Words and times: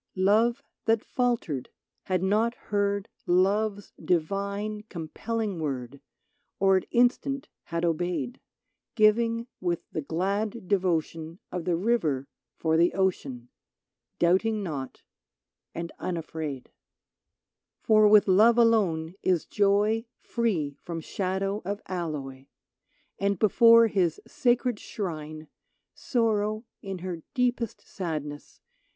Love 0.15 0.63
that 0.85 1.03
faltered 1.05 1.69
had 2.05 2.23
not 2.23 2.55
heard 2.55 3.07
Love's 3.27 3.93
divine, 4.03 4.81
compelling 4.89 5.59
word, 5.59 6.01
Or 6.57 6.75
it 6.77 6.87
instant 6.89 7.49
had 7.65 7.85
obeyed; 7.85 8.39
Giving 8.95 9.45
with 9.59 9.83
the 9.91 10.01
glad 10.01 10.67
devotion 10.67 11.37
Of 11.51 11.65
the 11.65 11.75
river 11.75 12.27
for 12.57 12.77
the 12.77 12.95
ocean,— 12.95 13.49
Doubting 14.17 14.63
not, 14.63 15.03
and 15.75 15.91
unafraid. 15.99 16.71
96 16.71 16.71
LOVE 16.71 16.73
THAT 16.73 17.85
FALTERED 17.85 17.85
For 18.01 18.07
with 18.07 18.27
Love 18.27 18.57
alone 18.57 19.13
is 19.21 19.45
joy 19.45 20.05
Free 20.19 20.77
from 20.81 20.99
shadow 20.99 21.61
of 21.63 21.79
alloy; 21.87 22.47
And 23.19 23.37
before 23.37 23.85
his 23.85 24.19
sacred 24.25 24.79
shrine, 24.79 25.47
Sorrow, 25.93 26.65
in 26.81 26.97
her 27.05 27.21
deepest 27.35 27.81
sadness. 27.87 28.61